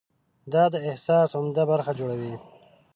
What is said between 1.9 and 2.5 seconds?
جوړوي.